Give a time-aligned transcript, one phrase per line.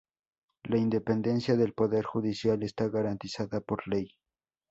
[0.63, 4.09] La independencia del poder judicial está garantizada por ley.